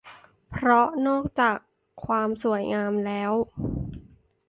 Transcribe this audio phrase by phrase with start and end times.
[0.51, 1.57] เพราะนอกจาก
[2.05, 3.31] ความสวยงามแล้ว